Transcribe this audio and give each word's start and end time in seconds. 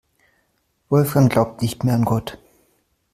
Wolfgang 0.89 1.31
glaubt 1.31 1.61
nicht 1.61 1.83
mehr 1.83 1.93
an 1.93 2.05
Gott. 2.05 2.39